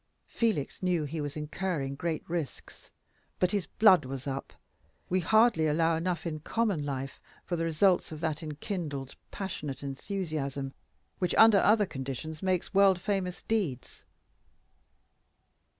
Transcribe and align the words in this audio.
Felix 0.25 0.81
knew 0.81 1.03
he 1.03 1.21
was 1.21 1.37
incurring 1.37 1.93
great 1.93 2.27
risks; 2.27 2.89
but 3.37 3.51
"his 3.51 3.67
blood 3.67 4.03
was 4.03 4.25
up"; 4.25 4.51
we 5.09 5.19
hardly 5.19 5.67
allow 5.67 5.95
enough 5.95 6.25
in 6.25 6.39
common 6.39 6.83
life 6.83 7.21
for 7.45 7.55
the 7.55 7.65
results 7.65 8.11
of 8.11 8.19
that 8.19 8.41
enkindled 8.41 9.15
passionate 9.29 9.83
enthusiasm 9.83 10.73
which, 11.19 11.35
under 11.35 11.59
other 11.59 11.85
conditions, 11.85 12.41
makes 12.41 12.73
world 12.73 12.99
famous 12.99 13.43
deeds. 13.43 14.03